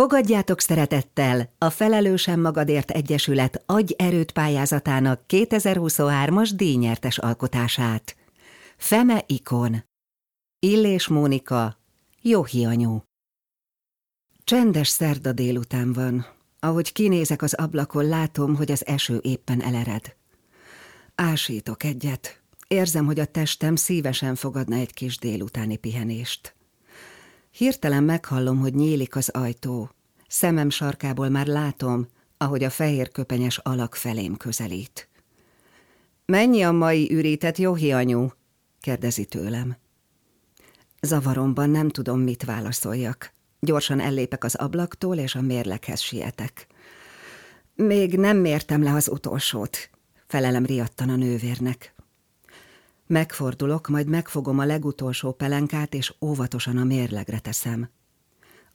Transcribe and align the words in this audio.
Fogadjátok 0.00 0.60
szeretettel 0.60 1.52
a 1.58 1.70
Felelősen 1.70 2.38
Magadért 2.38 2.90
Egyesület 2.90 3.62
Agy 3.66 3.94
Erőt 3.98 4.32
pályázatának 4.32 5.20
2023-as 5.28 6.50
díjnyertes 6.54 7.18
alkotását. 7.18 8.16
Feme 8.76 9.24
Ikon 9.26 9.84
Illés 10.58 11.08
Mónika 11.08 11.78
Jóhi 12.22 12.64
anyu 12.64 12.98
Csendes 14.44 14.88
szerda 14.88 15.32
délután 15.32 15.92
van. 15.92 16.26
Ahogy 16.60 16.92
kinézek 16.92 17.42
az 17.42 17.54
ablakon, 17.54 18.08
látom, 18.08 18.56
hogy 18.56 18.70
az 18.70 18.86
eső 18.86 19.18
éppen 19.22 19.62
elered. 19.62 20.16
Ásítok 21.14 21.84
egyet. 21.84 22.42
Érzem, 22.68 23.06
hogy 23.06 23.20
a 23.20 23.24
testem 23.24 23.76
szívesen 23.76 24.34
fogadna 24.34 24.76
egy 24.76 24.92
kis 24.92 25.18
délutáni 25.18 25.76
pihenést. 25.76 26.54
Hirtelen 27.50 28.02
meghallom, 28.02 28.58
hogy 28.58 28.74
nyílik 28.74 29.16
az 29.16 29.28
ajtó. 29.28 29.90
Szemem 30.28 30.70
sarkából 30.70 31.28
már 31.28 31.46
látom, 31.46 32.06
ahogy 32.36 32.64
a 32.64 32.70
fehér 32.70 33.10
köpenyes 33.10 33.58
alak 33.58 33.94
felém 33.94 34.36
közelít. 34.36 35.08
Mennyi 36.26 36.62
a 36.62 36.72
mai 36.72 37.12
ürítet, 37.12 37.58
Johi 37.58 37.92
anyu? 37.92 38.28
kérdezi 38.80 39.24
tőlem. 39.24 39.76
Zavaromban 41.00 41.70
nem 41.70 41.88
tudom, 41.88 42.20
mit 42.20 42.44
válaszoljak. 42.44 43.32
Gyorsan 43.60 44.00
ellépek 44.00 44.44
az 44.44 44.54
ablaktól, 44.54 45.16
és 45.16 45.34
a 45.34 45.40
mérleghez 45.40 46.00
sietek. 46.00 46.66
Még 47.74 48.16
nem 48.16 48.36
mértem 48.36 48.82
le 48.82 48.92
az 48.92 49.08
utolsót, 49.08 49.90
felelem 50.26 50.66
riadtan 50.66 51.08
a 51.08 51.16
nővérnek. 51.16 51.94
Megfordulok, 53.10 53.88
majd 53.88 54.08
megfogom 54.08 54.58
a 54.58 54.64
legutolsó 54.64 55.32
pelenkát, 55.32 55.94
és 55.94 56.14
óvatosan 56.20 56.76
a 56.76 56.84
mérlegre 56.84 57.38
teszem. 57.38 57.90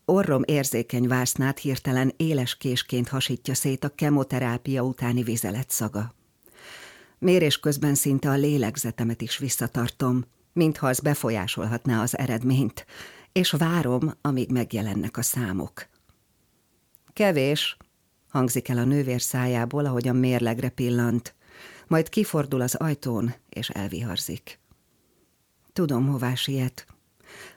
Orrom 0.05 0.41
érzékeny 0.45 1.07
vásznát 1.07 1.59
hirtelen 1.59 2.13
éles 2.17 2.57
késként 2.57 3.07
hasítja 3.07 3.53
szét 3.53 3.83
a 3.83 3.89
kemoterápia 3.89 4.81
utáni 4.81 5.23
vizelet 5.23 5.69
szaga. 5.69 6.13
Mérés 7.19 7.59
közben 7.59 7.95
szinte 7.95 8.29
a 8.29 8.33
lélegzetemet 8.33 9.21
is 9.21 9.37
visszatartom, 9.37 10.25
mintha 10.53 10.87
az 10.87 10.99
befolyásolhatná 10.99 12.01
az 12.01 12.17
eredményt, 12.17 12.85
és 13.31 13.51
várom, 13.51 14.13
amíg 14.21 14.51
megjelennek 14.51 15.17
a 15.17 15.21
számok. 15.21 15.87
Kevés, 17.13 17.77
hangzik 18.29 18.69
el 18.69 18.77
a 18.77 18.83
nővér 18.83 19.21
szájából, 19.21 19.85
ahogy 19.85 20.07
a 20.07 20.13
mérlegre 20.13 20.69
pillant, 20.69 21.34
majd 21.87 22.09
kifordul 22.09 22.61
az 22.61 22.75
ajtón, 22.75 23.33
és 23.49 23.69
elviharzik. 23.69 24.59
Tudom, 25.73 26.07
hová 26.07 26.35
siet. 26.35 26.85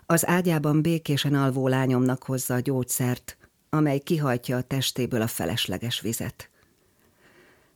Az 0.06 0.26
ágyában 0.26 0.82
békésen 0.82 1.34
alvó 1.34 1.68
lányomnak 1.68 2.22
hozza 2.22 2.54
a 2.54 2.60
gyógyszert, 2.60 3.36
amely 3.70 3.98
kihajtja 3.98 4.56
a 4.56 4.62
testéből 4.62 5.22
a 5.22 5.26
felesleges 5.26 6.00
vizet. 6.00 6.50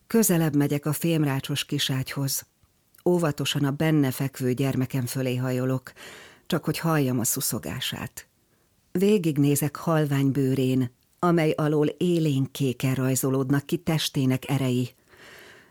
Közelebb 0.07 0.57
megyek 0.57 0.87
a 0.87 0.93
fémrácsos 0.93 1.65
kiságyhoz. 1.65 2.47
Óvatosan 3.05 3.65
a 3.65 3.71
benne 3.71 4.11
fekvő 4.11 4.53
gyermekem 4.53 5.07
fölé 5.07 5.37
hajolok, 5.37 5.93
csak 6.47 6.65
hogy 6.65 6.79
halljam 6.79 7.19
a 7.19 7.25
szuszogását. 7.25 8.27
Végignézek 8.93 9.77
halvány 9.77 10.31
bőrén, 10.31 10.91
amely 11.19 11.51
alól 11.51 11.87
élénkéken 11.87 12.95
rajzolódnak 12.95 13.67
ki 13.67 13.77
testének 13.77 14.49
erei, 14.49 14.95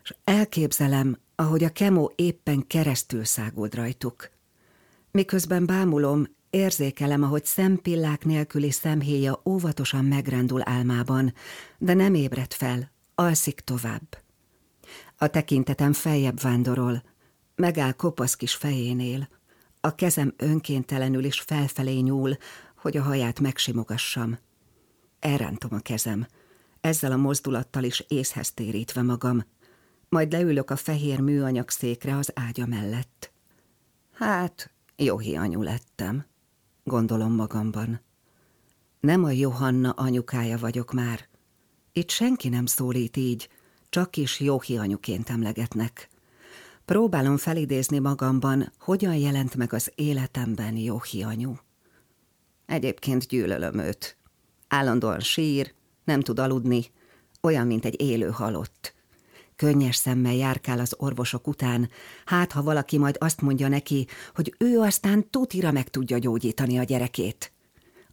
és 0.03 0.15
elképzelem, 0.23 1.17
ahogy 1.35 1.63
a 1.63 1.69
kemó 1.69 2.11
éppen 2.15 2.67
keresztül 2.67 3.23
száguld 3.23 3.75
rajtuk. 3.75 4.29
Miközben 5.11 5.65
bámulom, 5.65 6.27
érzékelem, 6.49 7.23
ahogy 7.23 7.45
szempillák 7.45 8.25
nélküli 8.25 8.71
szemhéja 8.71 9.41
óvatosan 9.45 10.05
megrendul 10.05 10.61
álmában, 10.63 11.33
de 11.77 11.93
nem 11.93 12.13
ébred 12.13 12.53
fel, 12.53 12.91
alszik 13.15 13.59
tovább. 13.59 14.17
A 15.17 15.27
tekintetem 15.27 15.93
feljebb 15.93 16.39
vándorol, 16.39 17.03
megáll 17.55 17.91
kopasz 17.91 18.35
kis 18.35 18.55
fejénél, 18.55 19.29
a 19.81 19.95
kezem 19.95 20.33
önkéntelenül 20.37 21.23
is 21.23 21.39
felfelé 21.39 21.99
nyúl, 21.99 22.37
hogy 22.75 22.97
a 22.97 23.01
haját 23.01 23.39
megsimogassam. 23.39 24.39
Elrántom 25.19 25.73
a 25.73 25.79
kezem, 25.79 26.27
ezzel 26.81 27.11
a 27.11 27.17
mozdulattal 27.17 27.83
is 27.83 28.05
észhez 28.07 28.51
térítve 28.51 29.01
magam, 29.01 29.43
majd 30.11 30.31
leülök 30.31 30.69
a 30.69 30.75
fehér 30.75 31.19
műanyag 31.19 31.69
székre 31.69 32.15
az 32.15 32.31
ágya 32.35 32.65
mellett. 32.65 33.31
Hát, 34.13 34.71
Johi 34.95 35.35
anyu 35.35 35.61
lettem, 35.61 36.25
gondolom 36.83 37.33
magamban. 37.33 38.01
Nem 38.99 39.23
a 39.23 39.29
Johanna 39.29 39.89
anyukája 39.89 40.57
vagyok 40.57 40.93
már. 40.93 41.27
Itt 41.93 42.09
senki 42.09 42.49
nem 42.49 42.65
szólít 42.65 43.17
így, 43.17 43.49
csak 43.89 44.17
is 44.17 44.39
Johi 44.39 44.77
anyuként 44.77 45.29
emlegetnek. 45.29 46.09
Próbálom 46.85 47.37
felidézni 47.37 47.99
magamban, 47.99 48.71
hogyan 48.79 49.15
jelent 49.15 49.55
meg 49.55 49.73
az 49.73 49.91
életemben 49.95 50.77
Johi 50.77 51.23
anyu. 51.23 51.53
Egyébként 52.65 53.27
gyűlölöm 53.27 53.77
őt. 53.77 54.17
Állandóan 54.67 55.19
sír, 55.19 55.73
nem 56.03 56.21
tud 56.21 56.39
aludni, 56.39 56.91
olyan, 57.41 57.67
mint 57.67 57.85
egy 57.85 58.01
élő 58.01 58.29
halott. 58.29 58.99
Könnyes 59.61 59.95
szemmel 59.95 60.33
járkál 60.33 60.79
az 60.79 60.95
orvosok 60.97 61.47
után, 61.47 61.89
hát 62.25 62.51
ha 62.51 62.63
valaki 62.63 62.97
majd 62.97 63.15
azt 63.19 63.41
mondja 63.41 63.67
neki, 63.67 64.07
hogy 64.35 64.55
ő 64.57 64.79
aztán 64.79 65.29
tutira 65.29 65.71
meg 65.71 65.89
tudja 65.89 66.17
gyógyítani 66.17 66.77
a 66.77 66.83
gyerekét. 66.83 67.51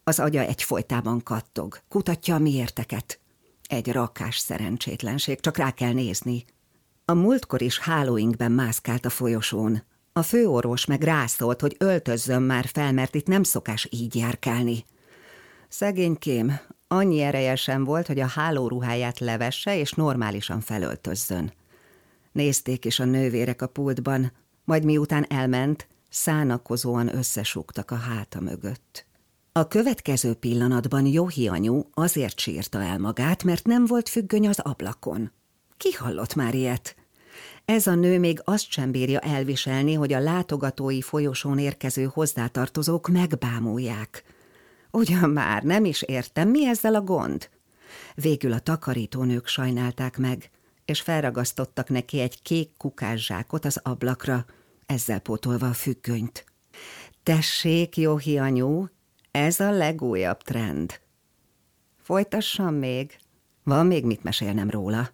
Az 0.05 0.19
agya 0.19 0.41
egyfolytában 0.41 1.23
kattog, 1.23 1.79
kutatja 1.89 2.35
a 2.35 2.39
miérteket. 2.39 3.21
Egy 3.69 3.93
rakás 3.93 4.39
szerencsétlenség, 4.39 5.41
csak 5.41 5.57
rá 5.57 5.71
kell 5.71 5.93
nézni. 5.93 6.45
A 7.05 7.15
múltkor 7.15 7.63
is 7.63 7.79
hálóinkben 7.79 8.53
mászkált 8.53 9.07
a 9.07 9.11
folyosón. 9.11 9.83
A 10.13 10.23
főorvos 10.23 10.85
meg 10.85 11.03
rászólt, 11.03 11.61
hogy 11.61 11.77
öltözzön 11.79 12.43
már 12.43 12.67
fel, 12.67 12.93
mert 12.93 13.15
itt 13.15 13.27
nem 13.27 13.43
szokás 13.43 13.89
így 13.91 14.17
járkálni. 14.17 14.85
Szegénykém, 15.69 16.61
annyi 16.89 17.21
ereje 17.21 17.57
sem 17.57 17.85
volt, 17.85 18.07
hogy 18.07 18.21
a 18.21 18.27
hálóruháját 18.27 19.19
levesse 19.19 19.79
és 19.79 19.93
normálisan 19.93 20.61
felöltözzön. 20.61 21.53
Nézték 22.33 22.85
is 22.85 23.01
a 23.01 23.05
nővérek 23.05 23.63
a 23.63 23.67
pultban, 23.67 24.33
majd 24.65 24.85
miután 24.85 25.27
elment, 25.29 25.89
szánakozóan 26.09 27.17
összesúgtak 27.17 27.91
a 27.91 27.95
háta 27.95 28.41
mögött. 28.41 29.07
A 29.53 29.69
következő 29.69 30.35
pillanatban 30.35 31.07
Johi 31.07 31.49
anyu 31.49 31.83
azért 31.95 32.39
sírta 32.39 32.83
el 32.83 32.99
magát, 32.99 33.45
mert 33.45 33.67
nem 33.67 33.87
volt 33.87 34.09
függöny 34.09 34.49
az 34.49 34.59
ablakon. 34.59 35.33
Ki 35.77 35.93
hallott 35.93 36.35
már 36.35 36.55
ilyet? 36.55 36.97
Ez 37.65 37.87
a 37.87 37.95
nő 37.95 38.19
még 38.19 38.41
azt 38.45 38.71
sem 38.71 38.91
bírja 38.91 39.19
elviselni, 39.19 39.95
hogy 39.95 40.13
a 40.13 40.21
látogatói 40.21 41.01
folyosón 41.01 41.59
érkező 41.59 42.05
hozzátartozók 42.05 43.09
megbámulják– 43.09 44.23
Ugyan 44.91 45.31
már, 45.31 45.63
nem 45.63 45.85
is 45.85 46.03
értem, 46.03 46.49
mi 46.49 46.67
ezzel 46.67 46.95
a 46.95 47.01
gond? 47.01 47.49
Végül 48.15 48.53
a 48.53 48.59
takarítónők 48.59 49.47
sajnálták 49.47 50.19
meg, 50.19 50.51
és 50.85 51.01
felragasztottak 51.01 51.89
neki 51.89 52.21
egy 52.21 52.43
kék 52.43 52.71
kukás 52.77 53.25
zsákot 53.25 53.65
az 53.65 53.81
ablakra, 53.83 54.45
ezzel 54.87 55.19
pótolva 55.19 55.69
a 55.69 55.73
függönyt. 55.73 56.45
Tessék, 57.23 57.97
Johi 57.97 58.39
anyu, 58.39 58.87
ez 59.31 59.61
a 59.61 59.71
legújabb 59.71 60.43
trend. 60.43 61.01
Folytassam 62.03 62.75
még, 62.75 63.19
van 63.63 63.87
még 63.87 64.05
mit 64.05 64.23
mesélnem 64.23 64.71
róla. 64.71 65.11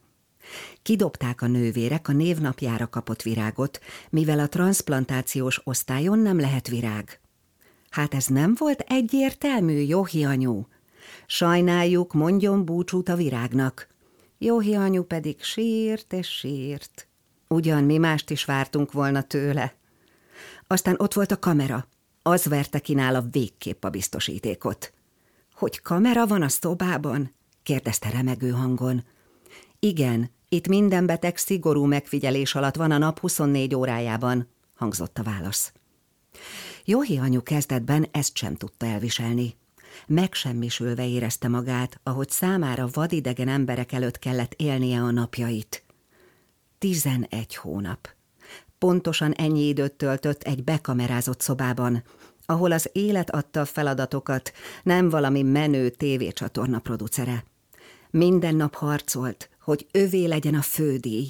Kidobták 0.82 1.42
a 1.42 1.46
nővérek 1.46 2.08
a 2.08 2.12
névnapjára 2.12 2.88
kapott 2.88 3.22
virágot, 3.22 3.80
mivel 4.10 4.38
a 4.38 4.48
transplantációs 4.48 5.60
osztályon 5.64 6.18
nem 6.18 6.40
lehet 6.40 6.68
virág. 6.68 7.20
Hát 7.94 8.14
ez 8.14 8.26
nem 8.26 8.54
volt 8.58 8.80
egyértelmű, 8.80 9.78
Johi 9.78 10.24
anyu. 10.24 10.62
Sajnáljuk, 11.26 12.12
mondjon 12.12 12.64
búcsút 12.64 13.08
a 13.08 13.16
virágnak. 13.16 13.88
Johi 14.38 14.74
anyu 14.74 15.02
pedig 15.02 15.42
sírt 15.42 16.12
és 16.12 16.28
sírt. 16.28 17.08
Ugyan 17.48 17.84
mi 17.84 17.98
mást 17.98 18.30
is 18.30 18.44
vártunk 18.44 18.92
volna 18.92 19.22
tőle. 19.22 19.74
Aztán 20.66 20.94
ott 20.98 21.12
volt 21.12 21.32
a 21.32 21.38
kamera. 21.38 21.88
Az 22.22 22.44
verte 22.44 22.78
ki 22.78 22.94
nála 22.94 23.20
végképp 23.30 23.84
a 23.84 23.90
biztosítékot. 23.90 24.92
Hogy 25.52 25.80
kamera 25.80 26.26
van 26.26 26.42
a 26.42 26.48
szobában? 26.48 27.34
kérdezte 27.62 28.10
remegő 28.10 28.50
hangon. 28.50 29.04
Igen, 29.78 30.30
itt 30.48 30.68
minden 30.68 31.06
beteg 31.06 31.36
szigorú 31.36 31.84
megfigyelés 31.84 32.54
alatt 32.54 32.76
van 32.76 32.90
a 32.90 32.98
nap 32.98 33.20
24 33.20 33.74
órájában, 33.74 34.48
hangzott 34.74 35.18
a 35.18 35.22
válasz. 35.22 35.72
Johi 36.84 37.18
anyu 37.18 37.42
kezdetben 37.42 38.06
ezt 38.10 38.36
sem 38.36 38.54
tudta 38.54 38.86
elviselni. 38.86 39.54
Megsemmisülve 40.06 41.08
érezte 41.08 41.48
magát, 41.48 42.00
ahogy 42.02 42.30
számára 42.30 42.88
vadidegen 42.92 43.48
emberek 43.48 43.92
előtt 43.92 44.18
kellett 44.18 44.54
élnie 44.56 45.00
a 45.00 45.10
napjait. 45.10 45.84
Tizenegy 46.78 47.56
hónap. 47.56 48.08
Pontosan 48.78 49.32
ennyi 49.32 49.68
időt 49.68 49.92
töltött 49.92 50.42
egy 50.42 50.64
bekamerázott 50.64 51.40
szobában, 51.40 52.02
ahol 52.46 52.72
az 52.72 52.90
élet 52.92 53.30
adta 53.30 53.60
a 53.60 53.64
feladatokat, 53.64 54.52
nem 54.82 55.08
valami 55.08 55.42
menő 55.42 55.90
tévécsatorna 55.90 56.78
producere. 56.78 57.44
Minden 58.10 58.54
nap 58.54 58.74
harcolt, 58.74 59.50
hogy 59.60 59.86
övé 59.92 60.24
legyen 60.24 60.54
a 60.54 60.62
fődíj, 60.62 61.28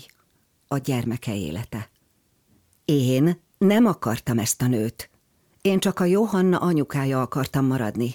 a 0.66 0.78
gyermeke 0.78 1.36
élete. 1.36 1.90
Én 2.84 3.42
nem 3.66 3.86
akartam 3.86 4.38
ezt 4.38 4.62
a 4.62 4.66
nőt. 4.66 5.10
Én 5.60 5.78
csak 5.78 6.00
a 6.00 6.04
Johanna 6.04 6.58
anyukája 6.58 7.20
akartam 7.20 7.66
maradni. 7.66 8.14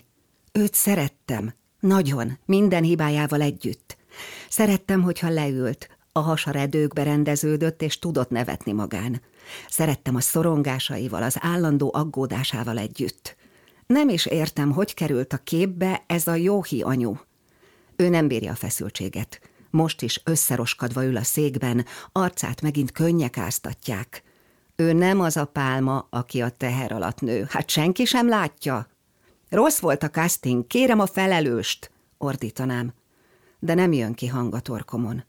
Őt 0.51 0.73
szerettem, 0.73 1.53
nagyon, 1.79 2.37
minden 2.45 2.83
hibájával 2.83 3.41
együtt. 3.41 3.97
Szerettem, 4.49 5.01
hogyha 5.01 5.29
leült, 5.29 5.89
a 6.11 6.19
hasa 6.19 6.51
redőkbe 6.51 7.03
rendeződött, 7.03 7.81
és 7.81 7.99
tudott 7.99 8.29
nevetni 8.29 8.71
magán. 8.71 9.21
Szerettem 9.69 10.15
a 10.15 10.19
szorongásaival, 10.19 11.23
az 11.23 11.37
állandó 11.39 11.91
aggódásával 11.93 12.77
együtt. 12.77 13.35
Nem 13.87 14.09
is 14.09 14.25
értem, 14.25 14.71
hogy 14.71 14.93
került 14.93 15.33
a 15.33 15.37
képbe 15.37 16.03
ez 16.07 16.27
a 16.27 16.35
Jóhi 16.35 16.81
anyu. 16.81 17.15
Ő 17.95 18.09
nem 18.09 18.27
bírja 18.27 18.51
a 18.51 18.55
feszültséget. 18.55 19.41
Most 19.69 20.01
is 20.01 20.21
összeroskadva 20.23 21.05
ül 21.05 21.17
a 21.17 21.23
székben, 21.23 21.85
arcát 22.11 22.61
megint 22.61 22.91
könnyek 22.91 23.37
áztatják. 23.37 24.23
Ő 24.79 24.93
nem 24.93 25.19
az 25.19 25.37
a 25.37 25.45
pálma, 25.45 26.07
aki 26.09 26.41
a 26.41 26.49
teher 26.49 26.91
alatt 26.91 27.21
nő. 27.21 27.45
Hát 27.49 27.69
senki 27.69 28.05
sem 28.05 28.27
látja. 28.27 28.87
Rossz 29.49 29.79
volt 29.79 30.03
a 30.03 30.09
casting, 30.09 30.67
kérem 30.67 30.99
a 30.99 31.05
felelőst, 31.05 31.91
ordítanám. 32.17 32.93
De 33.59 33.73
nem 33.73 33.91
jön 33.91 34.13
ki 34.13 34.27
hang 34.27 34.53
a 34.53 34.59
torkomon. 34.59 35.23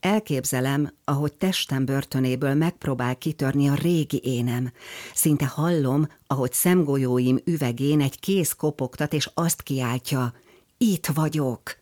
Elképzelem, 0.00 0.92
ahogy 1.04 1.32
testem 1.32 1.84
börtönéből 1.84 2.54
megpróbál 2.54 3.16
kitörni 3.16 3.68
a 3.68 3.74
régi 3.74 4.20
énem. 4.24 4.72
Szinte 5.14 5.46
hallom, 5.46 6.06
ahogy 6.26 6.52
szemgolyóim 6.52 7.38
üvegén 7.44 8.00
egy 8.00 8.20
kéz 8.20 8.52
kopogtat, 8.52 9.12
és 9.12 9.30
azt 9.34 9.62
kiáltja, 9.62 10.34
itt 10.78 11.06
vagyok. 11.06 11.76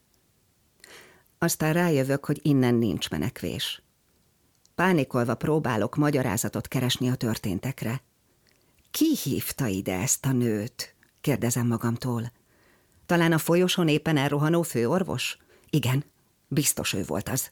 Aztán 1.38 1.72
rájövök, 1.72 2.24
hogy 2.24 2.40
innen 2.42 2.74
nincs 2.74 3.10
menekvés. 3.10 3.82
Pánikolva 4.80 5.34
próbálok 5.34 5.96
magyarázatot 5.96 6.68
keresni 6.68 7.08
a 7.08 7.14
történtekre. 7.14 8.02
Ki 8.90 9.16
hívta 9.22 9.66
ide 9.66 9.98
ezt 9.98 10.26
a 10.26 10.32
nőt? 10.32 10.94
kérdezem 11.20 11.66
magamtól. 11.66 12.32
Talán 13.06 13.32
a 13.32 13.38
folyosón 13.38 13.88
éppen 13.88 14.16
elrohanó 14.16 14.62
főorvos? 14.62 15.38
Igen, 15.70 16.04
biztos 16.48 16.92
ő 16.92 17.04
volt 17.06 17.28
az. 17.28 17.50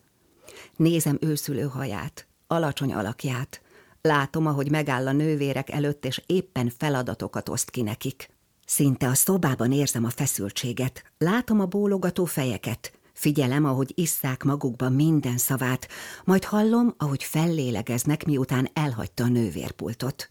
Nézem 0.76 1.18
őszülő 1.20 1.62
haját, 1.62 2.26
alacsony 2.46 2.92
alakját. 2.92 3.62
Látom, 4.00 4.46
ahogy 4.46 4.70
megáll 4.70 5.06
a 5.06 5.12
nővérek 5.12 5.70
előtt, 5.70 6.04
és 6.04 6.22
éppen 6.26 6.72
feladatokat 6.78 7.48
oszt 7.48 7.70
ki 7.70 7.82
nekik. 7.82 8.30
Szinte 8.66 9.08
a 9.08 9.14
szobában 9.14 9.72
érzem 9.72 10.04
a 10.04 10.10
feszültséget, 10.10 11.12
látom 11.18 11.60
a 11.60 11.66
bólogató 11.66 12.24
fejeket, 12.24 12.97
figyelem, 13.18 13.64
ahogy 13.64 13.92
isszák 13.94 14.42
magukba 14.42 14.88
minden 14.88 15.36
szavát, 15.38 15.88
majd 16.24 16.44
hallom, 16.44 16.94
ahogy 16.96 17.22
fellélegeznek, 17.22 18.24
miután 18.24 18.68
elhagyta 18.72 19.24
a 19.24 19.28
nővérpultot. 19.28 20.30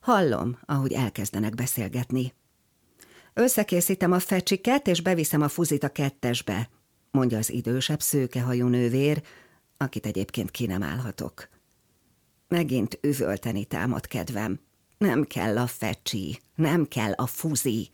Hallom, 0.00 0.58
ahogy 0.64 0.92
elkezdenek 0.92 1.54
beszélgetni. 1.54 2.32
Összekészítem 3.34 4.12
a 4.12 4.18
fecsiket, 4.18 4.86
és 4.86 5.00
beviszem 5.00 5.42
a 5.42 5.48
fuzit 5.48 5.84
a 5.84 5.88
kettesbe, 5.88 6.70
mondja 7.10 7.38
az 7.38 7.50
idősebb 7.52 8.00
szőkehajú 8.00 8.66
nővér, 8.66 9.22
akit 9.76 10.06
egyébként 10.06 10.50
ki 10.50 10.66
nem 10.66 10.82
állhatok. 10.82 11.48
Megint 12.48 12.98
üvölteni 13.02 13.64
támad 13.64 14.06
kedvem. 14.06 14.60
Nem 14.98 15.24
kell 15.24 15.58
a 15.58 15.66
fecsi, 15.66 16.40
nem 16.54 16.86
kell 16.88 17.12
a 17.12 17.26
fuzi. 17.26 17.90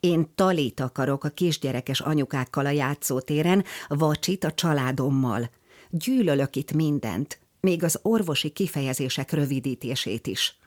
Én 0.00 0.30
talit 0.34 0.80
akarok 0.80 1.24
a 1.24 1.28
kisgyerekes 1.28 2.00
anyukákkal 2.00 2.66
a 2.66 2.70
játszótéren, 2.70 3.64
vacsit 3.88 4.44
a 4.44 4.52
családommal. 4.52 5.50
Gyűlölök 5.90 6.56
itt 6.56 6.72
mindent, 6.72 7.40
még 7.60 7.84
az 7.84 7.98
orvosi 8.02 8.50
kifejezések 8.50 9.30
rövidítését 9.30 10.26
is. 10.26 10.58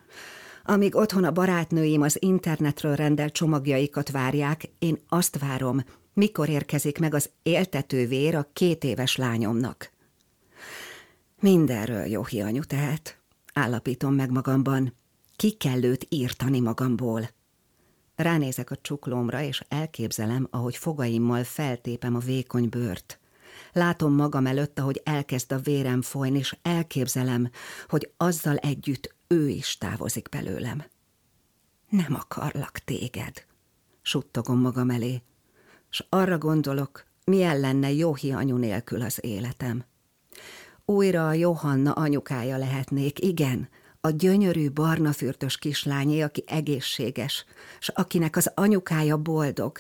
Amíg 0.64 0.96
otthon 0.96 1.24
a 1.24 1.32
barátnőim 1.32 2.02
az 2.02 2.18
internetről 2.22 2.96
rendelt 2.96 3.34
csomagjaikat 3.34 4.12
várják, 4.12 4.70
én 4.80 5.00
azt 5.08 5.40
várom, 5.40 5.84
mikor 6.14 6.50
érkezik 6.50 7.00
meg 7.00 7.14
az 7.14 7.30
éltető 7.44 8.08
vér 8.08 8.36
a 8.36 8.50
két 8.54 8.84
éves 8.84 9.16
lányomnak. 9.16 9.92
Mindenről 11.40 12.06
jó 12.06 12.26
hianyu 12.26 12.64
tehet, 12.64 13.18
állapítom 13.54 14.14
meg 14.14 14.32
magamban. 14.32 14.94
Ki 15.36 15.52
kell 15.52 15.84
őt 15.84 16.06
írtani 16.10 16.60
magamból. 16.60 17.30
Ránézek 18.24 18.72
a 18.72 18.76
csuklómra, 18.82 19.42
és 19.42 19.64
elképzelem, 19.68 20.48
ahogy 20.52 20.76
fogaimmal 20.76 21.44
feltépem 21.44 22.16
a 22.16 22.20
vékony 22.20 22.70
bőrt. 22.70 23.20
Látom 23.74 24.14
magam 24.14 24.46
előtt, 24.46 24.80
ahogy 24.80 25.02
elkezd 25.04 25.52
a 25.52 25.60
vérem 25.60 26.02
folyni, 26.02 26.38
és 26.38 26.56
elképzelem, 26.62 27.50
hogy 27.88 28.12
azzal 28.18 28.56
együtt 28.56 29.16
ő 29.28 29.50
is 29.50 29.78
távozik 29.78 30.30
belőlem. 30.30 30.84
Nem 31.90 32.16
akarlak 32.16 32.78
téged, 32.78 33.46
suttogom 34.02 34.60
magam 34.60 34.90
elé, 34.90 35.22
s 35.90 36.06
arra 36.10 36.38
gondolok, 36.38 37.06
milyen 37.26 37.60
lenne 37.60 37.92
Jóhi 37.92 38.32
anyu 38.32 38.58
nélkül 38.58 39.02
az 39.02 39.18
életem. 39.22 39.84
Újra 40.86 41.28
a 41.28 41.34
Johanna 41.34 41.92
anyukája 41.92 42.58
lehetnék, 42.58 43.20
igen, 43.20 43.70
a 44.08 44.10
gyönyörű 44.10 44.72
barna 44.72 45.12
fürtös 45.12 45.58
kislányé, 45.58 46.22
aki 46.22 46.44
egészséges, 46.48 47.46
s 47.80 47.88
akinek 47.88 48.36
az 48.36 48.52
anyukája 48.56 49.18
boldog. 49.18 49.80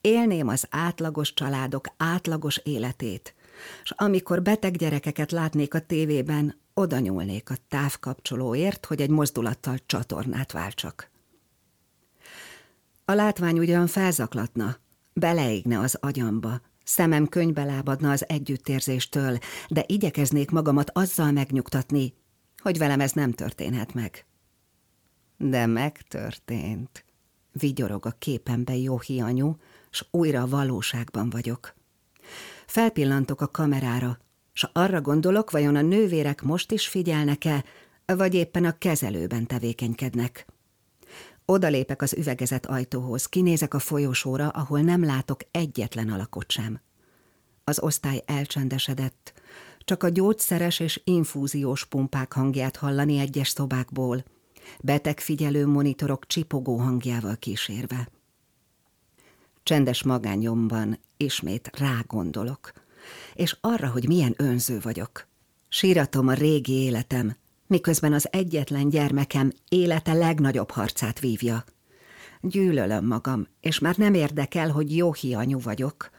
Élném 0.00 0.48
az 0.48 0.66
átlagos 0.70 1.34
családok 1.34 1.86
átlagos 1.96 2.60
életét, 2.64 3.34
s 3.82 3.92
amikor 3.96 4.42
beteg 4.42 4.76
gyerekeket 4.76 5.32
látnék 5.32 5.74
a 5.74 5.80
tévében, 5.80 6.58
oda 6.74 6.98
nyúlnék 6.98 7.50
a 7.50 7.54
távkapcsolóért, 7.68 8.86
hogy 8.86 9.00
egy 9.00 9.10
mozdulattal 9.10 9.78
csatornát 9.86 10.52
váltsak. 10.52 11.10
A 13.04 13.12
látvány 13.12 13.58
ugyan 13.58 13.86
felzaklatna, 13.86 14.76
beleégne 15.12 15.78
az 15.78 15.98
agyamba, 16.00 16.60
szemem 16.84 17.26
könybe 17.26 17.64
lábadna 17.64 18.10
az 18.10 18.28
együttérzéstől, 18.28 19.38
de 19.68 19.84
igyekeznék 19.86 20.50
magamat 20.50 20.90
azzal 20.92 21.32
megnyugtatni, 21.32 22.14
hogy 22.62 22.78
velem 22.78 23.00
ez 23.00 23.12
nem 23.12 23.32
történhet 23.32 23.94
meg. 23.94 24.26
De 25.36 25.66
megtörtént. 25.66 27.04
Vigyorog 27.52 28.06
a 28.06 28.14
képembe 28.18 28.76
Jóhi 28.76 29.20
anyu, 29.20 29.54
s 29.90 30.04
újra 30.10 30.42
a 30.42 30.48
valóságban 30.48 31.30
vagyok. 31.30 31.74
Felpillantok 32.66 33.40
a 33.40 33.48
kamerára, 33.48 34.18
s 34.52 34.66
arra 34.72 35.00
gondolok, 35.00 35.50
vajon 35.50 35.76
a 35.76 35.82
nővérek 35.82 36.42
most 36.42 36.72
is 36.72 36.88
figyelnek-e, 36.88 37.64
vagy 38.06 38.34
éppen 38.34 38.64
a 38.64 38.78
kezelőben 38.78 39.46
tevékenykednek. 39.46 40.46
Odalépek 41.44 42.02
az 42.02 42.12
üvegezett 42.12 42.66
ajtóhoz, 42.66 43.26
kinézek 43.26 43.74
a 43.74 43.78
folyosóra, 43.78 44.48
ahol 44.48 44.80
nem 44.80 45.04
látok 45.04 45.40
egyetlen 45.50 46.10
alakot 46.10 46.50
sem. 46.50 46.80
Az 47.64 47.82
osztály 47.82 48.22
elcsendesedett, 48.26 49.32
csak 49.88 50.02
a 50.02 50.08
gyógyszeres 50.08 50.80
és 50.80 51.00
infúziós 51.04 51.84
pumpák 51.86 52.32
hangját 52.32 52.76
hallani 52.76 53.18
egyes 53.18 53.48
szobákból, 53.48 54.24
betegfigyelő 54.80 55.66
monitorok 55.66 56.26
csipogó 56.26 56.76
hangjával 56.76 57.36
kísérve. 57.36 58.08
Csendes 59.62 60.02
magányomban 60.02 60.98
ismét 61.16 61.70
rágondolok, 61.78 62.72
és 63.34 63.56
arra, 63.60 63.88
hogy 63.88 64.06
milyen 64.06 64.34
önző 64.36 64.78
vagyok. 64.82 65.26
Síratom 65.68 66.28
a 66.28 66.34
régi 66.34 66.72
életem, 66.72 67.36
miközben 67.66 68.12
az 68.12 68.28
egyetlen 68.32 68.88
gyermekem 68.88 69.52
élete 69.68 70.12
legnagyobb 70.12 70.70
harcát 70.70 71.20
vívja. 71.20 71.64
Gyűlölöm 72.40 73.06
magam, 73.06 73.46
és 73.60 73.78
már 73.78 73.96
nem 73.96 74.14
érdekel, 74.14 74.70
hogy 74.70 74.96
jó 74.96 75.12
hianyú 75.12 75.60
vagyok. 75.60 76.10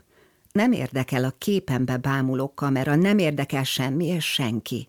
Nem 0.51 0.72
érdekel 0.72 1.24
a 1.24 1.36
képembe 1.38 1.98
bámuló 1.98 2.53
kamera, 2.53 2.96
nem 2.96 3.18
érdekel 3.18 3.63
semmi 3.63 4.06
és 4.06 4.25
senki. 4.25 4.88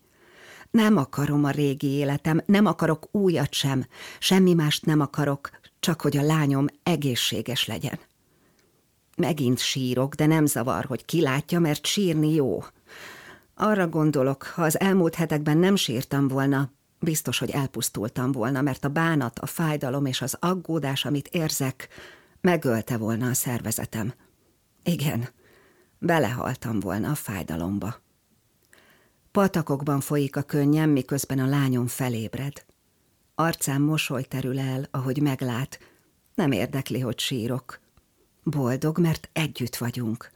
Nem 0.71 0.97
akarom 0.97 1.43
a 1.43 1.49
régi 1.49 1.87
életem, 1.87 2.41
nem 2.45 2.65
akarok 2.65 3.07
újat 3.11 3.53
sem, 3.53 3.85
semmi 4.19 4.53
mást 4.53 4.85
nem 4.85 4.99
akarok, 4.99 5.49
csak 5.79 6.01
hogy 6.01 6.17
a 6.17 6.21
lányom 6.21 6.65
egészséges 6.83 7.67
legyen. 7.67 7.99
Megint 9.17 9.59
sírok, 9.59 10.15
de 10.15 10.25
nem 10.25 10.45
zavar, 10.45 10.85
hogy 10.85 11.05
kilátja, 11.05 11.59
mert 11.59 11.85
sírni 11.85 12.33
jó. 12.33 12.63
Arra 13.55 13.87
gondolok, 13.87 14.43
ha 14.43 14.63
az 14.63 14.79
elmúlt 14.79 15.15
hetekben 15.15 15.57
nem 15.57 15.75
sírtam 15.75 16.27
volna, 16.27 16.71
biztos, 16.99 17.39
hogy 17.39 17.49
elpusztultam 17.49 18.31
volna, 18.31 18.61
mert 18.61 18.85
a 18.85 18.89
bánat, 18.89 19.39
a 19.39 19.45
fájdalom 19.45 20.05
és 20.05 20.21
az 20.21 20.37
aggódás, 20.39 21.05
amit 21.05 21.27
érzek, 21.27 21.87
megölte 22.41 22.97
volna 22.97 23.29
a 23.29 23.33
szervezetem. 23.33 24.13
Igen, 24.83 25.29
belehaltam 26.01 26.79
volna 26.79 27.09
a 27.09 27.15
fájdalomba. 27.15 28.01
Patakokban 29.31 29.99
folyik 29.99 30.35
a 30.35 30.41
könnyem, 30.41 30.89
miközben 30.89 31.39
a 31.39 31.45
lányom 31.45 31.87
felébred. 31.87 32.65
Arcán 33.35 33.81
mosoly 33.81 34.23
terül 34.23 34.59
el, 34.59 34.87
ahogy 34.91 35.21
meglát. 35.21 35.79
Nem 36.35 36.51
érdekli, 36.51 36.99
hogy 36.99 37.19
sírok. 37.19 37.79
Boldog, 38.43 38.99
mert 38.99 39.29
együtt 39.33 39.75
vagyunk. 39.75 40.31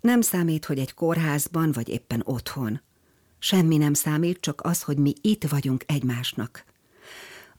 Nem 0.00 0.20
számít, 0.20 0.64
hogy 0.64 0.78
egy 0.78 0.94
kórházban 0.94 1.72
vagy 1.72 1.88
éppen 1.88 2.22
otthon. 2.24 2.80
Semmi 3.38 3.76
nem 3.76 3.94
számít, 3.94 4.40
csak 4.40 4.60
az, 4.60 4.82
hogy 4.82 4.98
mi 4.98 5.12
itt 5.20 5.44
vagyunk 5.44 5.84
egymásnak. 5.86 6.64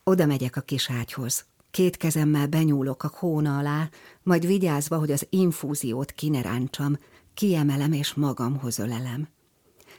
Oda 0.04 0.26
megyek 0.26 0.56
a 0.56 0.62
kis 0.62 0.90
ágyhoz. 0.90 1.46
Két 1.72 1.98
kezemmel 1.98 2.48
benyúlok 2.48 3.04
a 3.04 3.12
hóna 3.14 3.58
alá, 3.58 3.90
majd 4.24 4.46
vigyázva, 4.46 4.98
hogy 4.98 5.12
az 5.12 5.28
infúziót 5.30 6.12
kineráncsam, 6.12 6.98
kiemelem 7.34 7.92
és 7.92 8.14
magamhoz 8.14 8.80
ölelem. 8.80 9.28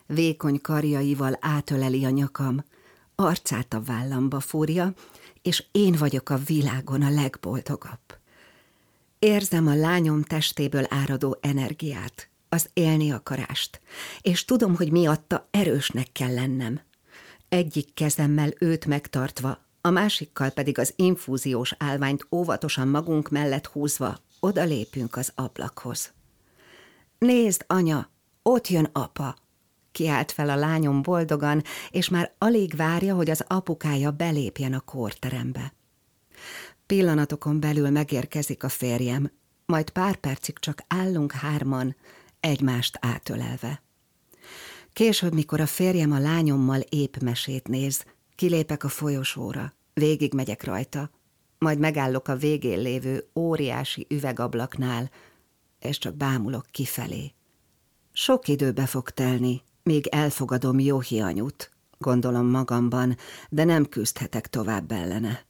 Vékony 0.07 0.61
karjaival 0.61 1.37
átöleli 1.41 2.05
a 2.05 2.11
nyakam, 2.11 2.65
arcát 3.15 3.75
a 3.75 3.81
vállamba 3.81 4.41
fúrja, 4.41 4.93
és 5.43 5.65
én 5.73 5.93
vagyok 5.99 6.31
a 6.31 6.39
világon 6.47 7.03
a 7.03 7.11
legboldogabb. 7.11 8.19
Érzem 9.19 9.67
a 9.67 9.75
lányom 9.75 10.23
testéből 10.23 10.87
áradó 10.89 11.39
energiát, 11.41 12.29
az 12.49 12.71
élni 12.73 13.11
akarást, 13.11 13.81
és 14.21 14.45
tudom, 14.45 14.77
hogy 14.77 14.91
miatta 14.91 15.49
erősnek 15.51 16.13
kell 16.13 16.35
lennem. 16.35 16.81
Egyik 17.49 17.95
kezemmel 17.95 18.51
őt 18.59 18.87
megtartva, 18.87 19.70
a 19.81 19.91
másikkal 19.91 20.51
pedig 20.51 20.79
az 20.79 20.93
infúziós 20.97 21.75
állványt 21.79 22.27
óvatosan 22.31 22.89
magunk 22.89 23.29
mellett 23.29 23.67
húzva 23.67 24.19
oda 24.41 24.65
lépünk 24.65 25.17
az 25.17 25.33
ablakhoz. 25.35 26.13
Nézd, 27.19 27.65
anya, 27.67 28.11
ott 28.43 28.69
jön 28.69 28.89
apa! 28.93 29.37
Kiált 29.93 30.33
fel 30.33 30.51
a 30.51 30.57
lányom 30.57 31.03
boldogan, 31.03 31.63
és 31.91 32.09
már 32.09 32.35
alig 32.39 32.77
várja, 32.77 33.15
hogy 33.15 33.31
az 33.31 33.45
apukája 33.47 34.11
belépjen 34.11 34.73
a 34.73 34.81
kórterembe. 34.81 35.73
Pillanatokon 36.87 37.61
belül 37.61 37.91
megérkezik 37.91 38.65
a 38.65 38.69
férjem, 38.69 39.31
majd 39.67 39.91
pár 39.91 40.17
percig 40.17 40.59
csak 40.59 40.83
állunk 40.89 41.33
hárman, 41.33 41.97
egymást 42.41 42.99
átölelve. 43.01 43.83
Később, 44.93 45.35
mikor 45.35 45.61
a 45.61 45.67
férjem 45.67 46.13
a 46.13 46.19
lányommal 46.19 46.81
épp 46.81 47.17
mesét 47.17 47.69
néz, 47.69 48.05
kilépek 48.41 48.85
a 48.85 48.89
folyosóra, 48.89 49.75
végig 49.95 50.35
megyek 50.35 50.65
rajta, 50.65 51.11
majd 51.59 51.79
megállok 51.79 52.29
a 52.29 52.37
végén 52.37 52.79
lévő 52.79 53.27
óriási 53.35 54.07
üvegablaknál, 54.09 55.11
és 55.81 55.99
csak 55.99 56.15
bámulok 56.15 56.67
kifelé. 56.71 57.33
Sok 58.13 58.49
időbe 58.49 58.87
fog 58.87 59.11
telni, 59.11 59.63
még 59.83 60.07
elfogadom 60.07 60.79
Jóhi 60.79 61.21
anyut, 61.21 61.71
gondolom 61.99 62.47
magamban, 62.47 63.17
de 63.49 63.65
nem 63.65 63.89
küzdhetek 63.89 64.47
tovább 64.47 64.93
ellene. 64.93 65.45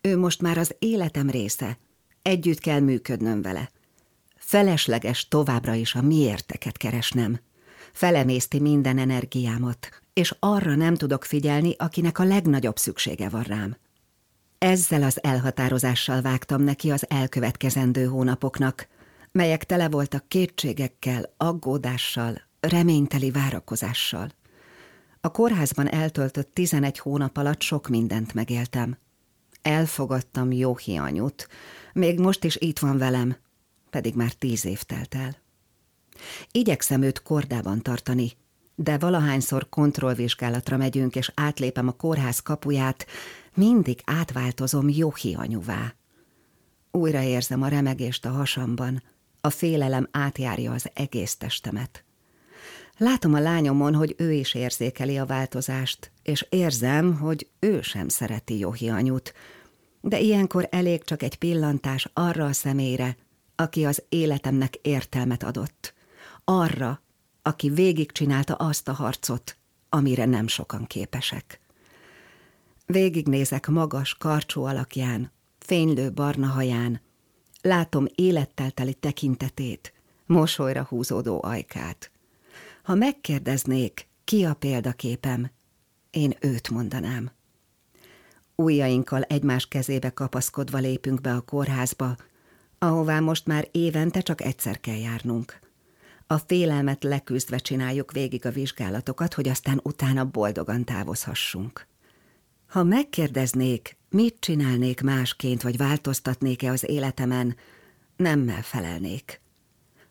Ő 0.00 0.18
most 0.18 0.42
már 0.42 0.58
az 0.58 0.74
életem 0.78 1.30
része, 1.30 1.78
együtt 2.22 2.58
kell 2.58 2.80
működnöm 2.80 3.42
vele. 3.42 3.70
Felesleges 4.36 5.28
továbbra 5.28 5.74
is 5.74 5.94
a 5.94 6.02
miérteket 6.02 6.76
keresnem. 6.76 7.40
Felemészti 7.92 8.60
minden 8.60 8.98
energiámat, 8.98 10.01
és 10.12 10.34
arra 10.38 10.74
nem 10.74 10.94
tudok 10.94 11.24
figyelni, 11.24 11.74
akinek 11.78 12.18
a 12.18 12.24
legnagyobb 12.24 12.76
szüksége 12.76 13.28
van 13.28 13.42
rám. 13.42 13.76
Ezzel 14.58 15.02
az 15.02 15.22
elhatározással 15.22 16.22
vágtam 16.22 16.62
neki 16.62 16.90
az 16.90 17.04
elkövetkezendő 17.08 18.04
hónapoknak, 18.04 18.88
melyek 19.32 19.64
tele 19.64 19.88
voltak 19.88 20.28
kétségekkel, 20.28 21.34
aggódással, 21.36 22.42
reményteli 22.60 23.30
várakozással. 23.30 24.30
A 25.20 25.30
kórházban 25.30 25.88
eltöltött 25.88 26.54
tizenegy 26.54 26.98
hónap 26.98 27.36
alatt 27.36 27.60
sok 27.60 27.88
mindent 27.88 28.34
megéltem. 28.34 28.98
Elfogadtam 29.62 30.52
Jóhi 30.52 30.96
anyut, 30.96 31.48
még 31.92 32.18
most 32.18 32.44
is 32.44 32.56
itt 32.56 32.78
van 32.78 32.98
velem, 32.98 33.36
pedig 33.90 34.14
már 34.14 34.32
tíz 34.32 34.64
év 34.64 34.82
telt 34.82 35.14
el. 35.14 35.36
Igyekszem 36.50 37.02
őt 37.02 37.22
kordában 37.22 37.82
tartani, 37.82 38.32
de 38.74 38.98
valahányszor 38.98 39.68
kontrollvizsgálatra 39.68 40.76
megyünk, 40.76 41.16
és 41.16 41.32
átlépem 41.34 41.88
a 41.88 41.92
kórház 41.92 42.40
kapuját, 42.40 43.06
mindig 43.54 44.00
átváltozom 44.04 44.88
Jóhi 44.88 45.34
anyuvá. 45.34 45.94
Újra 46.90 47.22
érzem 47.22 47.62
a 47.62 47.68
remegést 47.68 48.26
a 48.26 48.30
hasamban, 48.30 49.02
a 49.40 49.50
félelem 49.50 50.08
átjárja 50.10 50.72
az 50.72 50.90
egész 50.94 51.36
testemet. 51.36 52.04
Látom 52.96 53.34
a 53.34 53.40
lányomon, 53.40 53.94
hogy 53.94 54.14
ő 54.18 54.32
is 54.32 54.54
érzékeli 54.54 55.18
a 55.18 55.26
változást, 55.26 56.10
és 56.22 56.46
érzem, 56.50 57.16
hogy 57.16 57.48
ő 57.58 57.82
sem 57.82 58.08
szereti 58.08 58.58
Jóhi 58.58 58.88
anyut, 58.88 59.32
de 60.00 60.20
ilyenkor 60.20 60.68
elég 60.70 61.04
csak 61.04 61.22
egy 61.22 61.36
pillantás 61.36 62.08
arra 62.12 62.44
a 62.44 62.52
személyre, 62.52 63.16
aki 63.56 63.84
az 63.84 64.02
életemnek 64.08 64.74
értelmet 64.74 65.42
adott. 65.42 65.94
Arra, 66.44 67.02
aki 67.42 67.68
végigcsinálta 67.68 68.54
azt 68.54 68.88
a 68.88 68.92
harcot, 68.92 69.56
amire 69.88 70.24
nem 70.24 70.46
sokan 70.46 70.86
képesek. 70.86 71.60
Végignézek 72.86 73.68
magas, 73.68 74.14
karcsú 74.14 74.62
alakján, 74.62 75.32
fénylő 75.58 76.12
barna 76.12 76.46
haján, 76.46 77.00
látom 77.62 78.06
élettel 78.14 78.70
teli 78.70 78.94
tekintetét, 78.94 79.92
mosolyra 80.26 80.86
húzódó 80.88 81.42
ajkát. 81.42 82.10
Ha 82.82 82.94
megkérdeznék, 82.94 84.08
ki 84.24 84.44
a 84.44 84.54
példaképem, 84.54 85.50
én 86.10 86.34
őt 86.40 86.70
mondanám. 86.70 87.30
Újjainkkal 88.54 89.22
egymás 89.22 89.66
kezébe 89.66 90.10
kapaszkodva 90.10 90.78
lépünk 90.78 91.20
be 91.20 91.34
a 91.34 91.40
kórházba, 91.40 92.16
ahová 92.78 93.20
most 93.20 93.46
már 93.46 93.68
évente 93.70 94.20
csak 94.20 94.40
egyszer 94.40 94.80
kell 94.80 94.96
járnunk. 94.96 95.58
A 96.32 96.38
félelmet 96.46 97.04
leküzdve 97.04 97.58
csináljuk 97.58 98.12
végig 98.12 98.46
a 98.46 98.50
vizsgálatokat, 98.50 99.34
hogy 99.34 99.48
aztán 99.48 99.80
utána 99.82 100.24
boldogan 100.24 100.84
távozhassunk. 100.84 101.86
Ha 102.66 102.82
megkérdeznék, 102.82 103.96
mit 104.10 104.36
csinálnék 104.40 105.00
másként, 105.00 105.62
vagy 105.62 105.76
változtatnék-e 105.76 106.70
az 106.70 106.88
életemen, 106.88 107.56
nemmel 108.16 108.62
felelnék. 108.62 109.40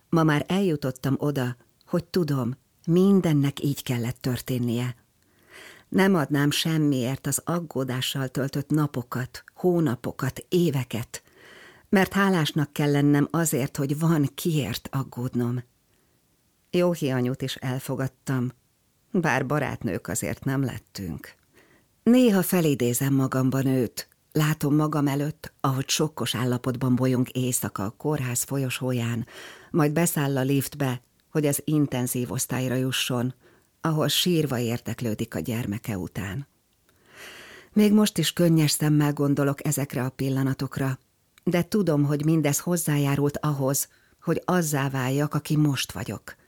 Ma 0.10 0.24
már 0.24 0.46
eljutottam 0.48 1.16
oda, 1.18 1.56
hogy 1.86 2.06
tudom, 2.06 2.58
mindennek 2.86 3.64
így 3.64 3.84
kellett 3.84 4.18
történnie. 4.22 4.96
Nem 5.90 6.16
adnám 6.16 6.52
semmiért 6.52 7.28
az 7.28 7.42
aggódással 7.46 8.28
töltött 8.28 8.70
napokat, 8.70 9.44
hónapokat, 9.54 10.46
éveket, 10.50 11.24
mert 11.90 12.14
hálásnak 12.14 12.74
kell 12.74 12.92
lennem 12.92 13.28
azért, 13.32 13.78
hogy 13.78 14.00
van 14.00 14.30
kiért 14.36 14.90
aggódnom. 14.92 15.70
Jó 16.74 16.92
anyut 17.02 17.42
is 17.42 17.56
elfogadtam, 17.56 18.52
bár 19.12 19.46
barátnők 19.46 20.08
azért 20.08 20.46
nem 20.46 20.64
lettünk. 20.64 21.36
Néha 22.04 22.42
felidézem 22.42 23.14
magamban 23.14 23.66
őt, 23.66 24.08
látom 24.32 24.76
magam 24.76 25.08
előtt, 25.08 25.54
ahogy 25.60 25.90
sokkos 25.90 26.36
állapotban 26.36 26.96
bolyong 26.96 27.28
éjszaka 27.32 27.84
a 27.84 27.90
kórház 27.90 28.44
folyosóján, 28.44 29.26
majd 29.72 29.92
beszáll 29.92 30.38
a 30.38 30.42
liftbe, 30.42 31.02
hogy 31.32 31.46
az 31.46 31.62
intenzív 31.66 32.32
osztályra 32.32 32.76
jusson, 32.76 33.34
ahol 33.82 34.08
sírva 34.08 34.60
érteklődik 34.60 35.36
a 35.36 35.40
gyermeke 35.40 35.98
után. 35.98 36.48
Még 37.74 37.94
most 37.94 38.18
is 38.18 38.34
könnyes 38.34 38.72
szemmel 38.72 39.14
gondolok 39.14 39.66
ezekre 39.66 40.04
a 40.04 40.10
pillanatokra, 40.10 41.00
de 41.44 41.64
tudom, 41.64 42.04
hogy 42.04 42.26
mindez 42.26 42.60
hozzájárult 42.60 43.38
ahhoz, 43.38 43.88
hogy 44.22 44.42
azzá 44.46 44.90
váljak, 44.90 45.34
aki 45.34 45.58
most 45.58 45.92
vagyok. 45.92 46.40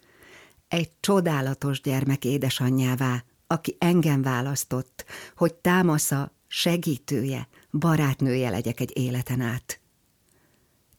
Egy 0.73 0.91
csodálatos 0.99 1.81
gyermek 1.81 2.25
édesanyjává, 2.25 3.23
aki 3.47 3.75
engem 3.79 4.21
választott, 4.21 5.05
hogy 5.35 5.53
támasza, 5.53 6.31
segítője, 6.47 7.47
barátnője 7.71 8.49
legyek 8.49 8.79
egy 8.79 8.91
életen 8.97 9.41
át. 9.41 9.79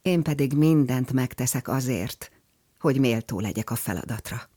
Én 0.03 0.23
pedig 0.23 0.53
mindent 0.53 1.13
megteszek 1.13 1.69
azért, 1.69 2.31
hogy 2.79 3.01
méltó 3.01 3.41
legyek 3.41 3.71
a 3.71 3.75
feladatra. 3.75 4.49